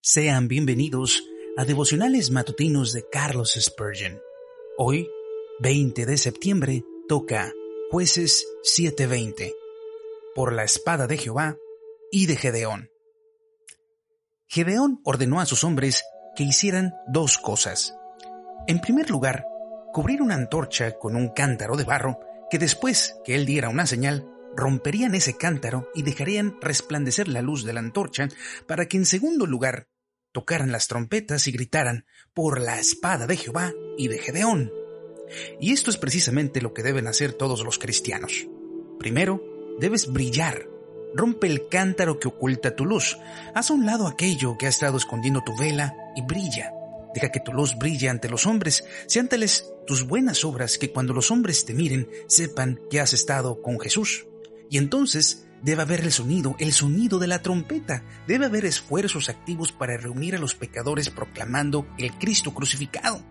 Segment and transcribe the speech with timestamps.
[0.00, 1.24] Sean bienvenidos
[1.56, 4.20] a Devocionales Matutinos de Carlos Spurgeon.
[4.78, 5.10] Hoy,
[5.58, 7.52] 20 de septiembre, toca
[7.90, 9.52] Jueces 7:20.
[10.36, 11.56] Por la espada de Jehová
[12.12, 12.90] y de Gedeón.
[14.46, 16.04] Gedeón ordenó a sus hombres
[16.36, 17.96] que hicieran dos cosas.
[18.68, 19.46] En primer lugar,
[19.92, 22.20] cubrir una antorcha con un cántaro de barro
[22.50, 24.24] que después que él diera una señal,
[24.58, 28.28] romperían ese cántaro y dejarían resplandecer la luz de la antorcha
[28.66, 29.88] para que en segundo lugar
[30.32, 34.72] tocaran las trompetas y gritaran por la espada de Jehová y de Gedeón.
[35.60, 38.46] Y esto es precisamente lo que deben hacer todos los cristianos.
[38.98, 39.42] Primero,
[39.78, 40.68] debes brillar.
[41.14, 43.16] Rompe el cántaro que oculta tu luz.
[43.54, 46.72] Haz a un lado aquello que ha estado escondiendo tu vela y brilla.
[47.14, 51.30] Deja que tu luz brille ante los hombres, seánteles tus buenas obras, que cuando los
[51.30, 54.27] hombres te miren sepan que has estado con Jesús.
[54.70, 58.02] Y entonces debe haber el sonido, el sonido de la trompeta.
[58.26, 63.22] Debe haber esfuerzos activos para reunir a los pecadores proclamando el Cristo crucificado.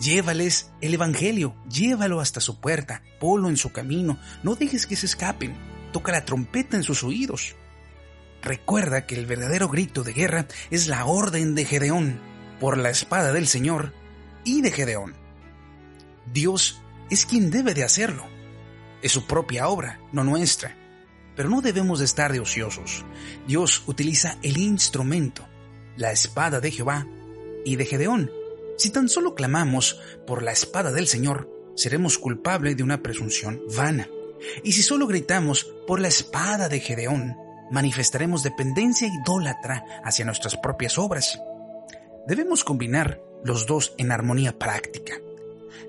[0.00, 5.06] Llévales el Evangelio, llévalo hasta su puerta, polo en su camino, no dejes que se
[5.06, 5.54] escapen,
[5.92, 7.54] toca la trompeta en sus oídos.
[8.42, 12.18] Recuerda que el verdadero grito de guerra es la orden de Gedeón,
[12.60, 13.92] por la espada del Señor
[14.44, 15.14] y de Gedeón.
[16.32, 16.80] Dios
[17.10, 18.33] es quien debe de hacerlo.
[19.04, 20.74] Es su propia obra, no nuestra.
[21.36, 23.04] Pero no debemos de estar de ociosos.
[23.46, 25.46] Dios utiliza el instrumento,
[25.98, 27.06] la espada de Jehová
[27.66, 28.30] y de Gedeón.
[28.78, 34.08] Si tan solo clamamos por la espada del Señor, seremos culpables de una presunción vana.
[34.62, 37.36] Y si solo gritamos por la espada de Gedeón,
[37.70, 41.38] manifestaremos dependencia idólatra hacia nuestras propias obras.
[42.26, 45.20] Debemos combinar los dos en armonía práctica.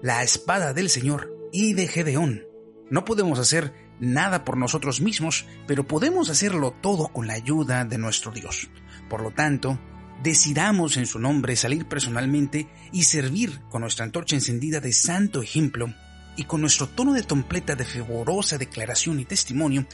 [0.02, 2.55] La espada del Señor y de Gedeón.
[2.90, 7.98] No podemos hacer nada por nosotros mismos, pero podemos hacerlo todo con la ayuda de
[7.98, 8.70] nuestro Dios.
[9.10, 9.80] Por lo tanto,
[10.22, 15.94] decidamos en su nombre salir personalmente y servir con nuestra antorcha encendida de santo ejemplo
[16.38, 19.86] y con nuestro tono de trompeta de fervorosa declaración y testimonio,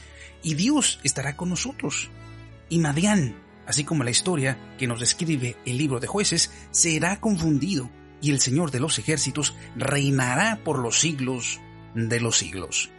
[0.42, 2.10] y Dios estará con nosotros.
[2.68, 3.36] Y Madián,
[3.66, 8.40] así como la historia que nos describe el libro de jueces, será confundido y el
[8.40, 11.60] Señor de los ejércitos reinará por los siglos
[11.94, 12.90] de los siglos.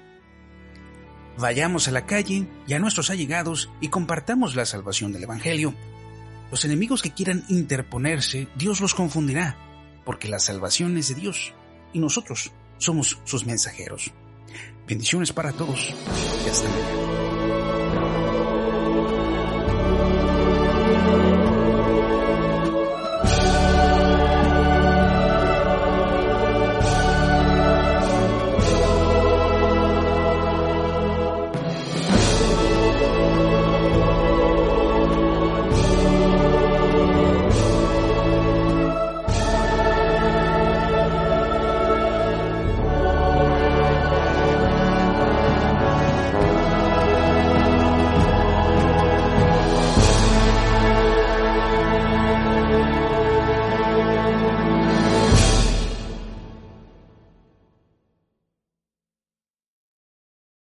[1.38, 5.74] Vayamos a la calle y a nuestros allegados y compartamos la salvación del Evangelio.
[6.52, 9.58] Los enemigos que quieran interponerse, Dios los confundirá,
[10.06, 11.54] porque la salvación es de Dios
[11.92, 14.12] y nosotros somos sus mensajeros.
[14.88, 15.94] Bendiciones para todos
[16.46, 17.43] y hasta mañana.